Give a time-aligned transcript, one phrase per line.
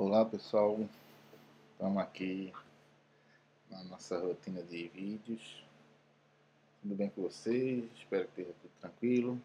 [0.00, 0.78] Olá pessoal,
[1.72, 2.52] estamos aqui
[3.68, 5.66] na nossa rotina de vídeos.
[6.80, 7.84] Tudo bem com vocês?
[7.96, 9.42] Espero que esteja tudo tranquilo.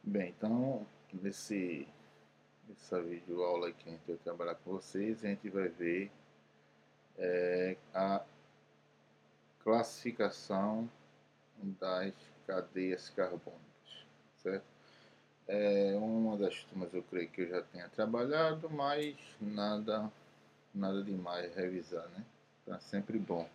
[0.00, 1.88] Bem, então nesse
[2.70, 6.12] essa vídeo aula que a gente vai trabalhar com vocês, a gente vai ver
[7.18, 8.24] é, a
[9.64, 10.88] classificação
[11.80, 12.14] das
[12.46, 14.06] cadeias carbônicas,
[14.36, 14.75] certo?
[15.48, 20.10] É uma das turmas eu creio que eu já tenha trabalhado, mas nada,
[20.74, 22.24] nada demais revisar, né?
[22.64, 23.48] Tá sempre bom.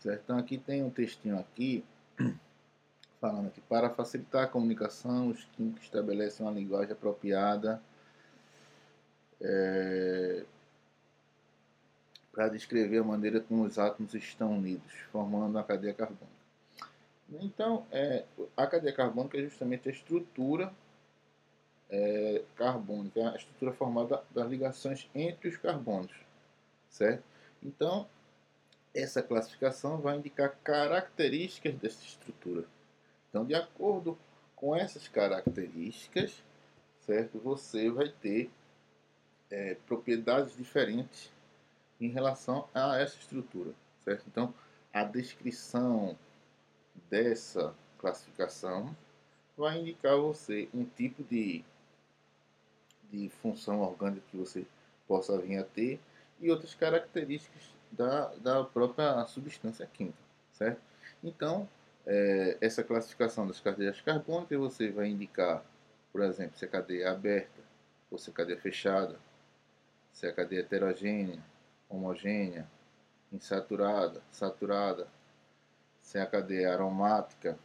[0.00, 0.22] Certo?
[0.24, 1.84] Então aqui tem um textinho aqui
[3.20, 7.82] falando que para facilitar a comunicação, os químicos estabelecem uma linguagem apropriada
[9.40, 10.44] é,
[12.32, 16.37] para descrever a maneira como os átomos estão unidos, formando uma cadeia carbônica.
[17.30, 18.24] Então, é,
[18.56, 20.72] a cadeia carbônica é justamente a estrutura
[21.90, 26.14] é, carbônica, a estrutura formada das ligações entre os carbonos,
[26.88, 27.22] certo?
[27.62, 28.08] Então,
[28.94, 32.64] essa classificação vai indicar características dessa estrutura.
[33.28, 34.18] Então, de acordo
[34.56, 36.42] com essas características,
[37.00, 37.38] certo?
[37.38, 38.50] Você vai ter
[39.50, 41.30] é, propriedades diferentes
[42.00, 43.72] em relação a essa estrutura,
[44.04, 44.24] certo?
[44.26, 44.54] Então,
[44.92, 46.16] a descrição
[47.10, 48.94] dessa classificação
[49.56, 51.64] vai indicar você um tipo de,
[53.10, 54.64] de função orgânica que você
[55.06, 56.00] possa vir a ter
[56.40, 60.18] e outras características da, da própria substância química,
[60.52, 60.80] certo?
[61.22, 61.68] Então,
[62.06, 65.64] é, essa classificação das cadeias carbônicas você vai indicar,
[66.12, 67.60] por exemplo, se a cadeia é aberta
[68.10, 69.18] ou se a cadeia é fechada,
[70.12, 71.42] se a cadeia é heterogênea,
[71.88, 72.68] homogênea,
[73.32, 75.08] insaturada, saturada,
[76.08, 77.58] se a cadeia aromática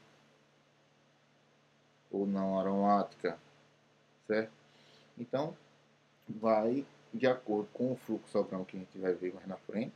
[2.11, 3.39] ou não aromática,
[4.27, 4.51] certo?
[5.17, 5.55] Então,
[6.27, 9.95] vai, de acordo com o fluxograma que a gente vai ver mais na frente,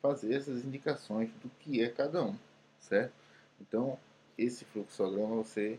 [0.00, 2.34] fazer essas indicações do que é cada um,
[2.80, 3.12] certo?
[3.60, 3.98] Então,
[4.38, 5.78] esse fluxograma você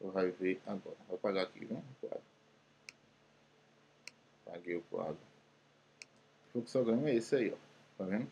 [0.00, 0.96] vai ver agora.
[1.06, 2.22] Vou apagar aqui um quadro.
[4.44, 5.18] Apaguei o quadro.
[6.48, 7.56] O fluxograma é esse aí, ó.
[7.98, 8.30] Tá vendo?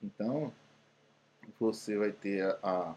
[0.00, 0.52] Então,
[1.58, 2.94] você vai ter a, a,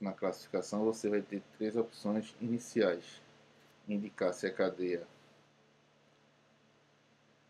[0.00, 3.20] na classificação você vai ter três opções iniciais.
[3.88, 5.06] Indicar se a cadeia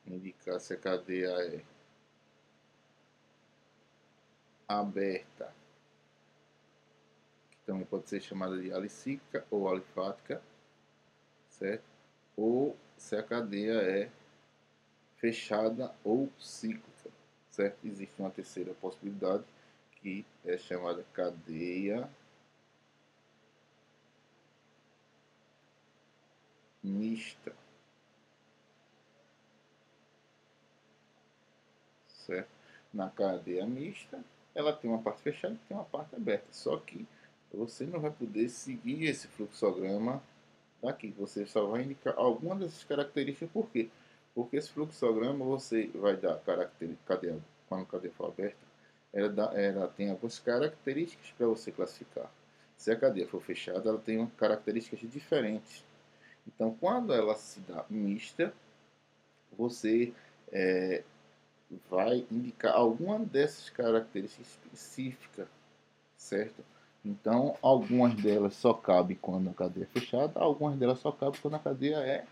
[0.07, 1.63] indicar se a cadeia é
[4.67, 5.53] aberta
[7.51, 10.41] que também pode ser chamada de alicíclica ou alifática
[11.59, 11.85] certo?
[12.37, 14.11] Ou se a cadeia é
[15.17, 16.98] fechada ou cíclica
[17.59, 17.85] certo?
[17.85, 19.43] Existe uma terceira possibilidade
[19.97, 22.09] que é chamada cadeia
[26.85, 27.53] mista.
[32.07, 32.49] Certo?
[32.95, 34.23] Na cadeia mista,
[34.55, 36.47] ela tem uma parte fechada e tem uma parte aberta.
[36.53, 37.05] Só que
[37.53, 40.23] você não vai poder seguir esse fluxograma
[40.81, 41.09] daqui.
[41.19, 43.51] Você só vai indicar algumas dessas características.
[43.51, 43.85] Por quê?
[43.85, 44.08] Porque
[44.53, 46.41] esse fluxograma você vai dar
[47.07, 47.39] cadeia,
[47.69, 48.57] quando a cadeia for aberta,
[49.13, 52.31] ela, dá, ela tem algumas características para você classificar.
[52.77, 55.85] Se a cadeia for fechada, ela tem características diferentes.
[56.47, 58.53] Então, quando ela se dá mista,
[59.57, 60.13] você
[60.53, 61.03] é,
[61.91, 65.49] vai indicar alguma dessas características específicas,
[66.17, 66.65] certo?
[67.05, 71.55] Então, algumas delas só cabem quando a cadeia é fechada, algumas delas só cabem quando
[71.55, 72.25] a cadeia é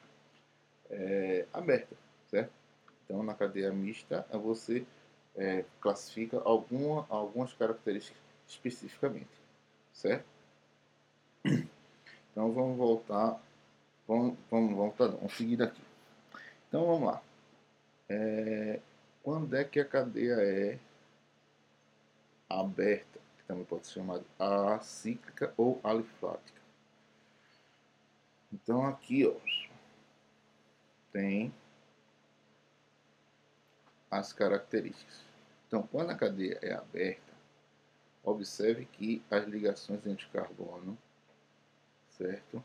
[0.91, 1.97] é, aberta,
[2.31, 2.53] certo?
[3.05, 4.85] Então, na cadeia mista, você
[5.37, 9.29] é, classifica alguma, algumas características especificamente,
[9.93, 10.27] certo?
[12.33, 13.41] Então, vamos voltar,
[14.07, 15.81] vamos, vamos voltar, vamos seguir daqui.
[16.69, 17.23] Então, vamos lá.
[18.09, 18.81] É,
[19.23, 20.79] quando é que a cadeia é
[22.49, 26.61] aberta, que também pode ser chamada acíclica ou alifática?
[28.53, 29.34] Então, aqui, ó,
[31.16, 31.51] tem
[34.10, 35.24] as características.
[35.66, 37.33] Então, quando a cadeia é aberta,
[38.22, 40.97] observe que as ligações entre carbono,
[42.18, 42.63] certo?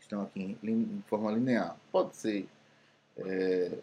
[0.00, 1.78] Estão aqui em, forma linear.
[1.92, 2.48] Pode ser
[3.18, 3.78] é,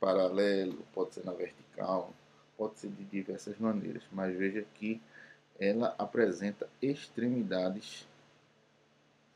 [0.00, 2.12] paralelo, pode ser na vertical,
[2.58, 5.00] pode ser de diversas maneiras, mas veja que
[5.60, 8.04] ela apresenta extremidades,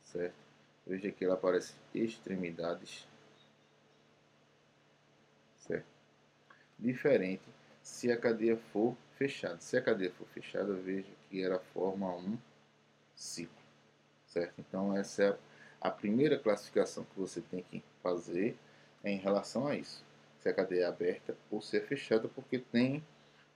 [0.02, 0.34] certo?
[0.84, 3.06] Veja que ela aparece extremidades
[6.78, 7.43] diferente
[7.82, 9.58] se a cadeia for fechada.
[9.61, 12.37] Se a cadeia for fechada, veja que ela forma um
[13.14, 13.56] ciclo,
[14.26, 14.55] certo?
[14.58, 15.38] Então essa é
[15.81, 18.56] a primeira classificação que você tem que fazer
[19.05, 20.05] em relação a isso.
[20.40, 23.02] Se a cadeia é aberta ou se é fechada, porque tem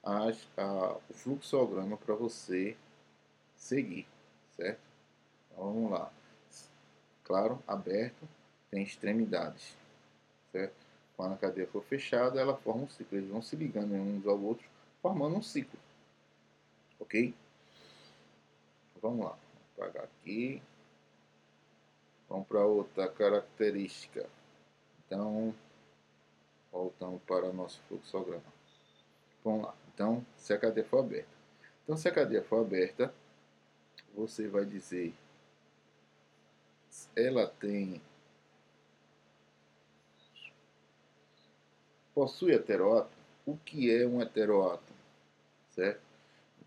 [0.02, 2.76] as, a, o fluxograma para você
[3.56, 4.06] seguir,
[4.56, 4.80] certo?
[5.52, 6.10] Então, vamos lá.
[7.24, 8.28] Claro, aberto
[8.70, 9.76] tem extremidades,
[10.50, 10.89] certo?
[11.20, 13.18] Quando a cadeia for fechada, ela forma um ciclo.
[13.18, 14.66] Eles vão se ligando uns ao outro,
[15.02, 15.78] formando um ciclo.
[16.98, 17.34] Ok?
[19.02, 19.36] Vamos lá.
[19.76, 20.62] Vou apagar aqui.
[22.26, 24.26] Vamos para outra característica.
[25.04, 25.54] Então,
[26.72, 28.42] voltamos para o nosso fluxograma.
[29.44, 29.74] Vamos lá.
[29.92, 31.28] Então, se a cadeia for aberta.
[31.84, 33.12] Então, se a cadeia for aberta,
[34.14, 35.14] você vai dizer
[37.14, 38.00] ela tem
[42.20, 44.98] possui heteroátomo, o que é um heteroátomo,
[45.70, 46.02] certo?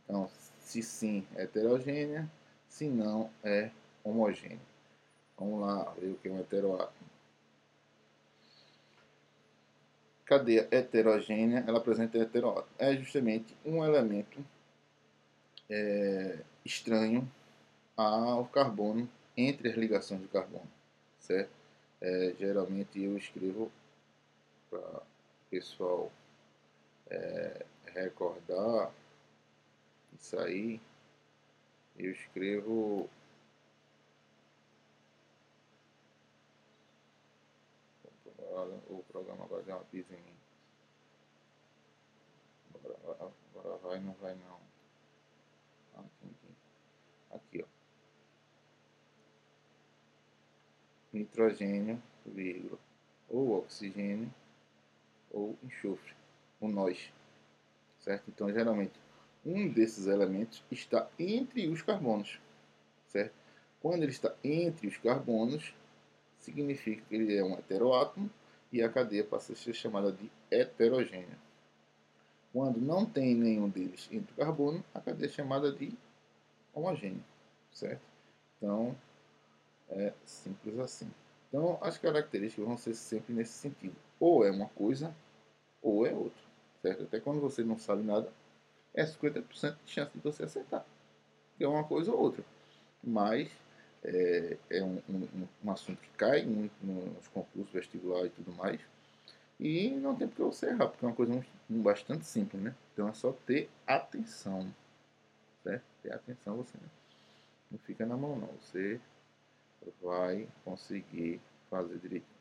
[0.04, 0.28] Então,
[0.60, 2.28] se sim, é heterogênea,
[2.68, 3.70] se não, é
[4.04, 4.58] homogênea.
[5.38, 7.08] Vamos lá ver o que é um heteroátomo.
[10.26, 12.74] Cadeia heterogênea, ela apresenta heteroátomo.
[12.80, 14.44] É justamente um elemento
[15.70, 17.32] é, estranho
[17.96, 19.08] ao carbono
[19.38, 20.68] entre as ligações de carbono,
[21.20, 21.52] certo?
[22.02, 23.72] É, geralmente eu escrevo
[24.72, 25.13] para
[25.54, 26.12] pessoal
[27.12, 27.64] é,
[27.94, 28.92] recordar
[30.16, 30.82] isso aí,
[31.96, 33.08] eu escrevo
[38.90, 40.36] o programa vai dar uma pisa em mim.
[42.76, 44.60] Agora, vai, não vai não.
[45.96, 46.56] Aqui, aqui.
[47.32, 47.68] aqui ó.
[51.14, 52.80] Nitrogênio, vírgula,
[53.30, 54.34] ou oxigênio,
[55.34, 56.14] ou enxofre,
[56.62, 57.12] o nós.
[58.00, 58.24] Certo?
[58.30, 58.94] Então, geralmente,
[59.46, 62.40] um desses elementos está entre os carbonos.
[63.08, 63.34] Certo?
[63.82, 65.74] Quando ele está entre os carbonos,
[66.38, 68.30] significa que ele é um heteroátomo
[68.72, 71.38] e a cadeia passa a ser chamada de heterogênea.
[72.52, 75.92] Quando não tem nenhum deles entre o carbono, a cadeia é chamada de
[76.74, 77.24] homogênea,
[77.72, 78.02] certo?
[78.58, 78.96] Então,
[79.90, 81.12] é simples assim.
[81.50, 83.96] Então, as características vão ser sempre nesse sentido.
[84.24, 85.14] Ou é uma coisa,
[85.82, 86.42] ou é outra,
[86.82, 87.04] certo?
[87.04, 88.32] Até quando você não sabe nada,
[88.94, 90.86] é 50% de chance de você acertar.
[91.60, 92.42] É uma coisa ou outra.
[93.04, 93.52] Mas
[94.02, 98.80] é, é um, um, um, assunto que cai muito nos concursos vestibulares e tudo mais.
[99.60, 102.74] E não tem porque você errar, porque é uma coisa bastante simples, né?
[102.94, 104.74] Então é só ter atenção.
[105.64, 105.84] Certo?
[106.02, 106.78] Ter atenção você
[107.70, 108.48] não fica na mão não.
[108.62, 109.02] Você
[110.02, 112.33] vai conseguir fazer direito.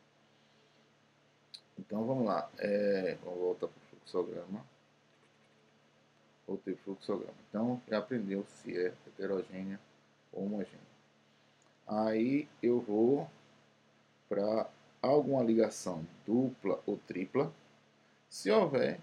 [1.77, 2.49] Então vamos lá.
[2.57, 4.65] É, vamos voltar para o fluxograma.
[6.47, 7.37] Voltei para o fluxograma.
[7.49, 9.79] Então já aprendeu se é heterogênea
[10.31, 10.93] ou homogênea.
[11.87, 13.29] Aí eu vou
[14.29, 14.69] para
[15.01, 17.51] alguma ligação dupla ou tripla.
[18.29, 18.99] Se houver,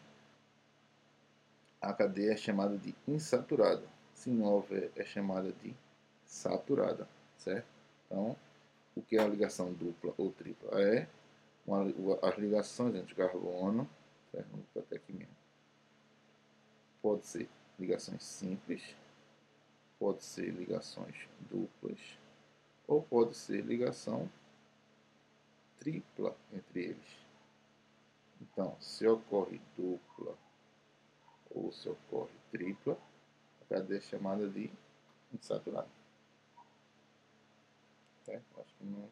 [1.81, 3.83] a cadeia é chamada de insaturada.
[4.15, 5.75] Se não houver, é chamada de
[6.27, 7.09] saturada,
[7.39, 7.67] certo?
[8.07, 8.37] Então,
[8.95, 10.81] o que é a ligação dupla ou tripla?
[10.83, 11.07] É
[12.23, 13.89] as ligações entre carbono,
[14.77, 15.37] até aqui mesmo.
[17.03, 17.49] Pode ser
[17.79, 18.97] ligações simples,
[19.99, 21.99] pode ser ligações duplas,
[22.87, 24.31] ou pode ser ligação
[25.79, 27.21] tripla entre eles.
[28.41, 30.37] Então, se ocorre dupla
[31.51, 32.99] ou se ocorre tripla,
[33.63, 34.71] a cadeia é chamada de
[35.33, 35.89] insaturada.
[38.29, 39.11] Acho que não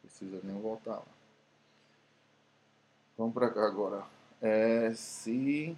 [0.00, 1.21] precisa nem voltar lá.
[3.16, 4.06] Vamos para cá agora.
[4.40, 5.76] É, se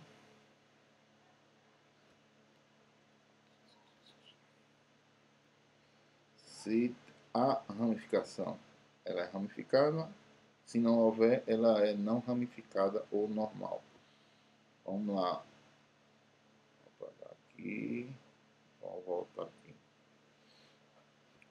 [6.64, 6.94] se
[7.34, 8.58] a ramificação
[9.04, 10.08] ela é ramificada,
[10.64, 13.82] se não houver, ela é não ramificada ou normal.
[14.86, 15.44] Vamos lá.
[16.98, 18.10] Vou apagar aqui.
[18.80, 19.74] Vamos voltar aqui.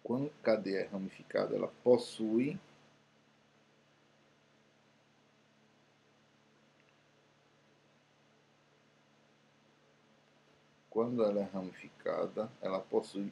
[0.03, 2.59] Quando a cadeia é ramificada, ela possui
[11.03, 13.29] quando ela é ramificada, ela possui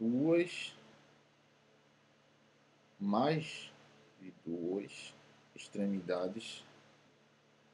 [0.00, 0.76] duas
[2.98, 3.72] mais
[4.20, 5.14] de duas
[5.54, 6.64] extremidades,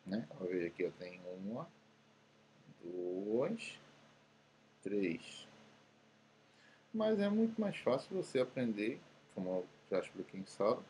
[0.04, 0.28] né?
[0.42, 1.66] Ver aqui, eu tenho uma,
[2.82, 3.78] duas,
[4.82, 5.48] três.
[6.92, 9.00] Mas é muito mais fácil você aprender,
[9.34, 10.84] como eu já expliquei em sala.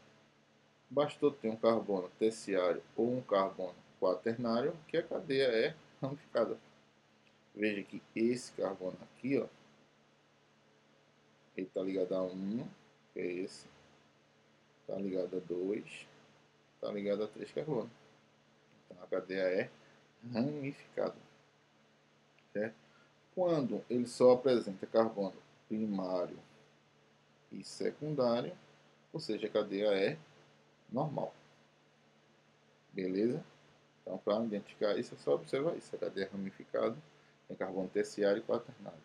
[0.91, 6.59] Bastou ter um carbono terciário ou um carbono quaternário, que a cadeia é ramificada.
[7.59, 9.49] Veja que esse carbono aqui, ó,
[11.57, 12.65] ele está ligado a um,
[13.12, 13.67] que é esse
[14.81, 16.07] está ligado a 2,
[16.77, 17.91] está ligado a três carbonos.
[18.87, 19.71] Então a cadeia é
[20.33, 21.17] ramificada.
[22.53, 22.77] Certo?
[23.35, 25.35] Quando ele só apresenta carbono
[25.69, 26.38] primário
[27.50, 28.57] e secundário,
[29.12, 30.17] ou seja, a cadeia é
[30.93, 31.35] normal.
[32.93, 33.45] Beleza?
[34.00, 35.95] Então, para identificar isso, é só observar isso.
[35.97, 36.97] A cadeia é ramificada
[37.49, 39.02] tem carbono terciário e quaternário.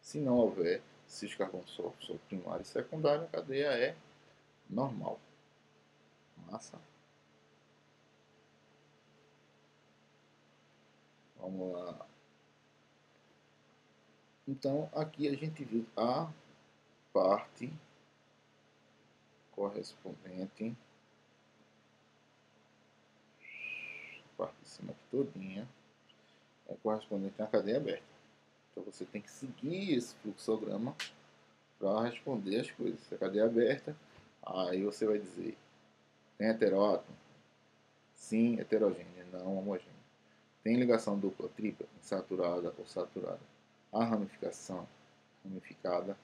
[0.00, 3.94] Se não houver, se os carbonos só são primário e secundário, a cadeia é
[4.68, 5.20] normal.
[6.50, 6.78] Massa.
[11.38, 12.06] Vamos lá.
[14.48, 16.30] Então, aqui a gente viu a
[17.12, 17.72] parte
[19.52, 20.74] correspondente
[24.36, 25.68] parte de cima aqui todinha
[26.72, 28.02] é correspondente à cadeia aberta.
[28.70, 30.94] Então você tem que seguir esse fluxograma
[31.78, 33.00] para responder as coisas.
[33.00, 33.96] Se a cadeia é aberta,
[34.42, 35.56] aí você vai dizer
[36.42, 37.16] tem heterótomo?
[38.14, 39.92] Sim, heterogênea, não homogênea.
[40.64, 43.38] Tem ligação dupla, tripla, insaturada ou saturada.
[43.92, 44.88] A ramificação
[45.44, 46.16] ramificada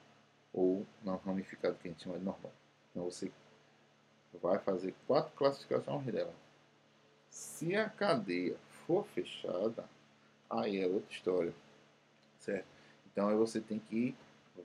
[0.53, 2.51] ou não ramificada, que a gente chama de normal.
[2.91, 3.31] Então você
[4.41, 6.33] vai fazer quatro classificações dela.
[7.29, 9.85] Se a cadeia for fechada,
[10.49, 11.53] aí é outra história,
[12.39, 12.65] certo?
[13.11, 14.15] Então aí você tem que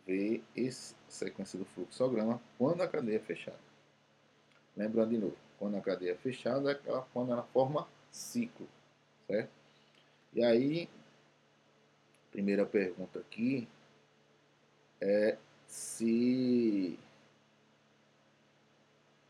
[0.06, 3.58] ver essa sequência do fluxograma quando a cadeia é fechada.
[4.76, 8.68] Lembrando de novo, quando a cadeia é fechada, é quando ela forma ciclo,
[9.26, 9.50] certo?
[10.32, 10.88] E aí,
[12.32, 13.68] primeira pergunta aqui
[15.00, 15.36] é
[15.66, 16.98] se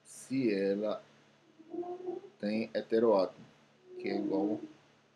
[0.05, 1.03] se ela
[2.41, 3.45] tem heteroátomo,
[3.99, 4.59] que é igual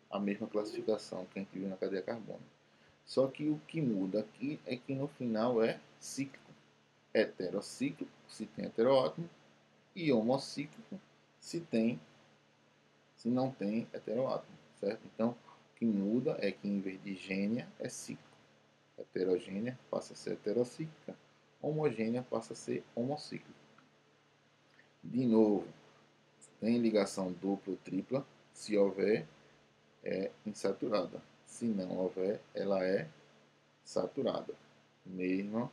[0.09, 2.59] a mesma classificação que a gente viu na cadeia carbônica.
[3.05, 6.51] Só que o que muda aqui é que no final é cíclico.
[7.13, 9.29] Heterocíclico, se tem heteroátomo,
[9.95, 10.99] e homocíclico,
[11.39, 11.99] se tem,
[13.15, 15.01] se não tem heteroátomo, certo?
[15.13, 18.29] Então, o que muda é que em vez de gênia é cíclico.
[18.97, 21.15] Heterogênea passa a ser heterocíclica,
[21.61, 23.59] homogênea passa a ser homocíclica.
[25.03, 25.67] De novo,
[26.59, 29.25] tem ligação dupla ou tripla, se houver,
[30.03, 31.21] é insaturada.
[31.45, 33.07] Se não houver, ela é
[33.83, 34.53] saturada.
[35.05, 35.71] Mesma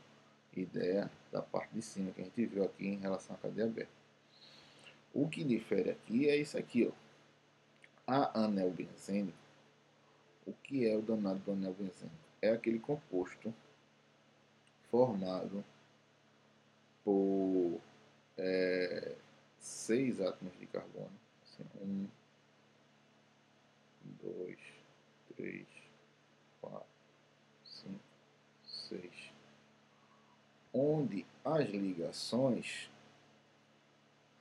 [0.54, 3.92] ideia da parte de cima que a gente viu aqui em relação à cadeia aberta.
[5.12, 6.92] O que difere aqui é isso aqui, ó.
[8.06, 9.37] A anel benzênico.
[10.47, 12.16] O que é o danado do anel benzênico?
[12.40, 13.52] É aquele composto
[14.90, 15.64] formado
[17.04, 17.80] por
[18.37, 19.14] é,
[19.59, 21.11] seis átomos de carbono.
[21.42, 22.06] Assim, um,
[24.23, 24.59] dois,
[25.35, 25.67] três,
[26.61, 26.87] quatro,
[27.65, 28.01] cinco,
[28.65, 29.33] seis.
[30.73, 32.91] Onde as ligações,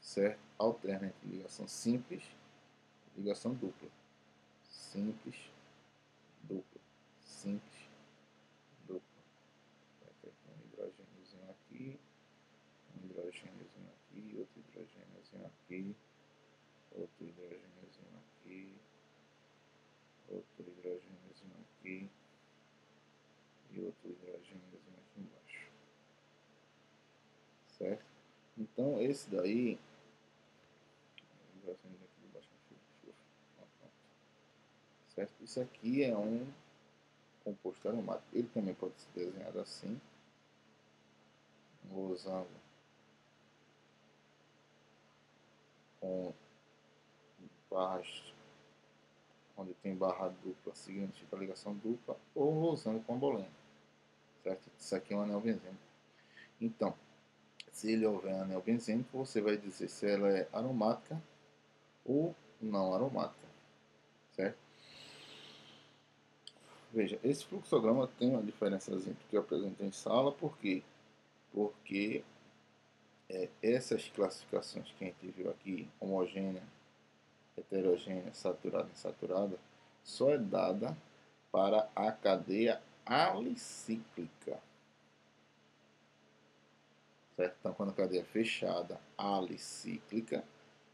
[0.01, 0.39] certo?
[0.57, 2.24] Alternam entre ligação simples
[3.15, 3.89] e ligação dupla.
[4.69, 5.36] Simples,
[6.43, 6.81] dupla,
[7.22, 7.89] simples,
[8.88, 9.03] dupla.
[10.01, 12.00] Vai ter um hidrogêniozinho aqui,
[12.95, 15.95] um hidrogêniozinho aqui, outro hidrogêniozinho aqui,
[16.91, 18.75] outro hidrogêniozinho aqui,
[20.29, 22.09] outro hidrogêniozinho aqui
[23.71, 25.69] e outro hidrogêniozinho aqui embaixo.
[27.77, 28.05] Certo?
[28.57, 29.77] Então esse daí
[35.13, 35.33] certo?
[35.41, 36.45] Isso aqui é um
[37.43, 38.27] composto aromático.
[38.33, 40.01] Ele também pode ser desenhado assim,
[41.89, 42.49] usando
[46.01, 46.33] com
[47.69, 48.34] barras
[49.57, 53.47] onde tem barra dupla significa ligação dupla, ou usando com bolena,
[54.43, 54.69] certo?
[54.77, 55.83] Isso aqui é um anel benzênico.
[56.59, 56.93] Então,
[57.71, 61.21] se ele houver anel benzênico, você vai dizer se ela é aromática
[62.05, 63.47] ou não aromática,
[64.31, 64.57] certo?
[66.93, 68.91] Veja, esse fluxograma tem uma diferença
[69.29, 70.81] que eu apresentei em sala, por quê?
[71.51, 72.24] Porque
[73.29, 76.63] é, essas classificações que a gente viu aqui, homogênea,
[77.57, 79.57] heterogênea, saturada, insaturada,
[80.03, 80.95] só é dada
[81.51, 84.59] para a cadeia alicíclica.
[87.35, 87.55] Certo?
[87.59, 90.43] Então, quando a cadeia é fechada, alicíclica,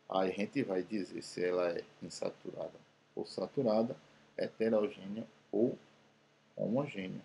[0.09, 2.79] aí a gente vai dizer se ela é insaturada
[3.15, 3.95] ou saturada,
[4.37, 5.77] heterogênea ou
[6.55, 7.21] homogênea.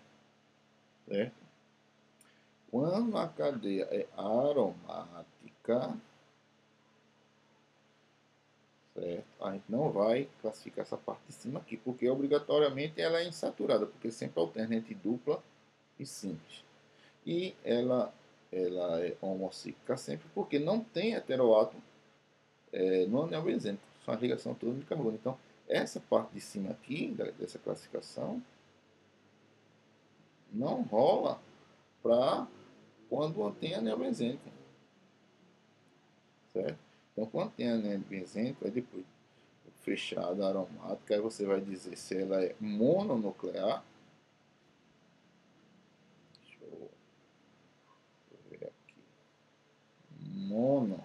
[1.07, 1.47] Certo?
[2.69, 5.97] Quando a cadeia é aromática,
[8.97, 9.43] certo?
[9.43, 13.85] A gente não vai classificar essa parte de cima aqui, porque obrigatoriamente ela é insaturada,
[13.85, 15.41] porque sempre alterna entre dupla
[15.99, 16.63] e simples.
[17.25, 18.11] E ela,
[18.51, 21.81] ela é homocíclica sempre, porque não tem heteroátomo
[22.73, 25.15] é, no anel benzênico, são a ligação toda de carbono.
[25.15, 25.37] Então,
[25.67, 28.41] essa parte de cima aqui, dessa classificação,
[30.51, 31.39] não rola
[32.01, 32.47] para
[33.09, 34.49] quando tem anel benzênico.
[36.53, 36.86] Certo?
[37.17, 39.03] Então, quando tem anel benzênico, aí depois
[39.81, 43.83] fechada aromática, aí você vai dizer se ela é mononuclear.
[46.39, 46.91] Deixa eu
[48.51, 49.01] ver aqui.
[50.21, 51.03] Mono.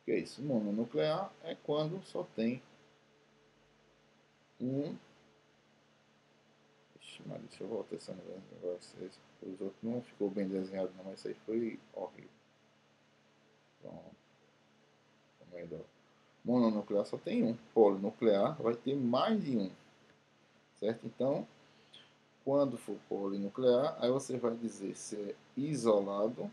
[0.04, 0.42] que é isso?
[0.42, 2.62] Mononuclear é quando só tem
[4.60, 4.96] um.
[7.00, 9.10] Ixi, mas deixa eu voltar esse negócio.
[9.42, 12.30] Os outros não ficou bem desenhado, não, mas aí foi horrível.
[13.82, 14.16] Pronto.
[15.52, 15.84] Melhor.
[16.44, 17.56] Mononuclear só tem um.
[17.72, 19.70] Polinuclear vai ter mais de um.
[20.74, 21.06] Certo?
[21.06, 21.46] Então,
[22.44, 26.50] quando for polinuclear, aí você vai dizer se é isolado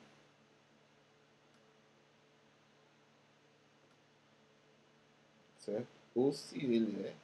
[5.62, 5.88] certo?
[6.16, 7.16] Ou se ele é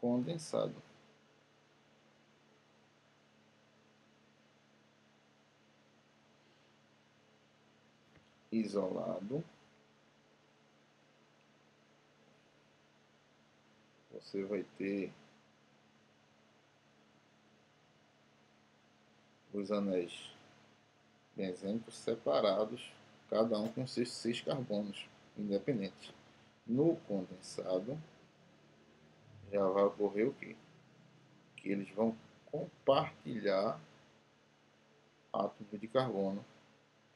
[0.00, 0.82] condensado.
[8.50, 9.44] Isolado.
[14.10, 15.12] Você vai ter
[19.52, 20.32] os anéis
[21.36, 22.90] benzênicos separados,
[23.28, 26.12] cada um com seus seis carbonos independentes.
[26.66, 28.00] No condensado,
[29.50, 30.56] já vai ocorrer o quê?
[31.56, 33.80] Que eles vão compartilhar
[35.32, 36.44] átomos de carbono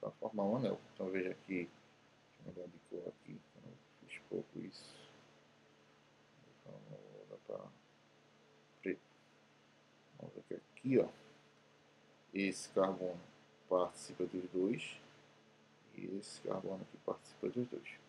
[0.00, 0.80] para formar um anel.
[0.94, 3.72] Então veja aqui, deixa eu mudar de cor aqui, eu
[4.06, 4.94] fiz pouco isso.
[6.64, 7.70] Vamos mudar para
[8.82, 9.00] preto.
[10.18, 11.08] Vamos ver aqui, ó,
[12.32, 13.20] esse carbono
[13.68, 14.98] participa dos dois
[15.96, 18.04] e esse carbono aqui participa dos dois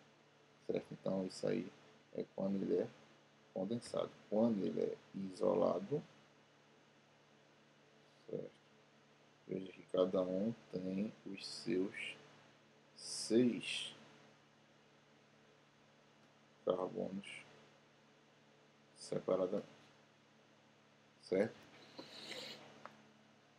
[0.66, 0.86] certo?
[0.92, 1.66] Então isso aí
[2.14, 2.88] é quando ele é
[3.56, 4.10] condensado.
[4.28, 6.02] Quando ele é isolado,
[8.28, 8.50] certo?
[9.48, 12.16] Veja que cada um tem os seus
[12.94, 13.94] seis
[16.66, 17.44] carbonos
[18.96, 19.68] separadamente,
[21.22, 21.54] certo?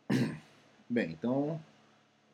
[0.88, 1.60] Bem, então,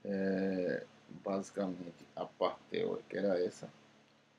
[0.04, 0.84] é,
[1.24, 3.72] basicamente a parte teórica era essa.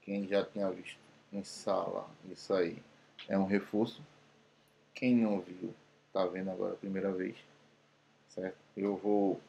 [0.02, 1.00] Quem já tinha visto
[1.34, 2.84] em sala isso aí
[3.28, 4.02] é um reforço.
[4.94, 5.74] Quem não viu,
[6.08, 7.38] está vendo agora a primeira vez.
[8.30, 8.58] Certo?
[8.76, 9.40] Eu vou.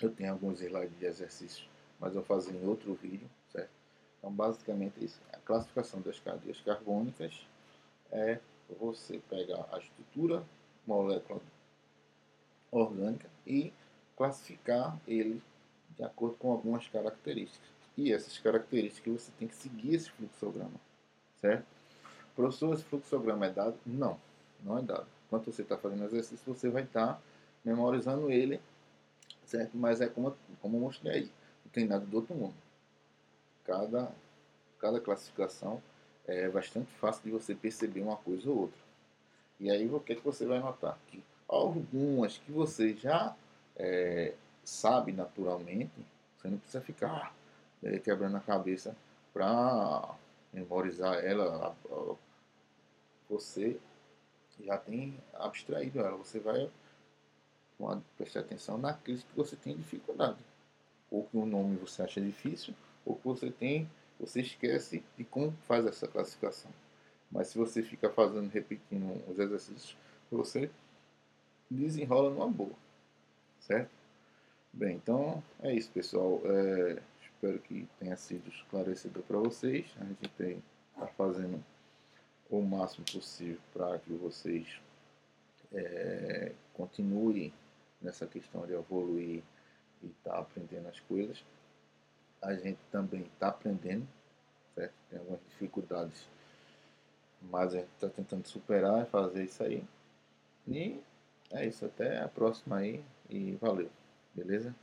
[0.00, 3.28] Eu tenho alguns slides de exercícios, mas eu vou fazer em outro vídeo.
[3.50, 3.70] Certo?
[4.18, 5.20] Então, basicamente, isso.
[5.32, 7.46] A classificação das cadeias carbônicas
[8.10, 8.38] é
[8.78, 10.44] você pegar a estrutura
[10.86, 11.40] molécula
[12.70, 13.72] orgânica e
[14.16, 15.42] classificar ele
[15.96, 17.68] de acordo com algumas características.
[17.96, 20.80] E essas características você tem que seguir esse fluxograma,
[21.40, 21.66] certo?
[22.38, 23.76] Professor, esse fluxograma é dado?
[23.84, 24.16] Não,
[24.62, 25.08] não é dado.
[25.26, 27.20] Enquanto você está fazendo exercício, você vai estar tá
[27.64, 28.60] memorizando ele,
[29.44, 29.76] certo?
[29.76, 31.32] Mas é como, como eu mostrei aí,
[31.64, 32.54] não tem nada do outro mundo.
[33.64, 34.12] Cada,
[34.78, 35.82] cada classificação
[36.28, 38.80] é bastante fácil de você perceber uma coisa ou outra.
[39.58, 40.96] E aí o que, é que você vai notar?
[41.08, 43.34] Que algumas que você já
[43.74, 45.90] é, sabe naturalmente,
[46.36, 47.34] você não precisa ficar
[47.82, 48.96] é, quebrando a cabeça
[49.34, 50.14] para
[50.52, 51.74] memorizar ela.
[53.28, 53.78] Você
[54.60, 56.16] já tem abstraído ela.
[56.16, 56.70] Você vai
[58.16, 60.38] prestar atenção naqueles que você tem dificuldade.
[61.10, 63.88] Ou que o nome você acha difícil, ou que você tem,
[64.18, 66.70] você esquece de como faz essa classificação.
[67.30, 69.96] Mas se você fica fazendo, repetindo os exercícios,
[70.30, 70.70] você
[71.70, 72.74] desenrola numa boa.
[73.60, 73.90] Certo?
[74.72, 76.40] Bem, então é isso, pessoal.
[76.44, 79.86] É, espero que tenha sido esclarecedor para vocês.
[80.00, 81.64] A gente está fazendo
[82.50, 84.80] o máximo possível para que vocês
[85.72, 87.52] é, continuem
[88.00, 89.42] nessa questão de evoluir
[90.02, 91.44] e estar tá aprendendo as coisas.
[92.40, 94.06] A gente também está aprendendo,
[94.74, 94.94] certo?
[95.10, 96.28] Tem algumas dificuldades,
[97.42, 99.84] mas a gente está tentando superar e fazer isso aí.
[100.66, 101.00] E
[101.50, 103.90] é isso, até a próxima aí e valeu,
[104.34, 104.74] beleza?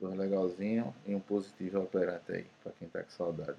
[0.00, 3.58] Dois legalzinho e um positivo operante aí, para quem tá com saudade.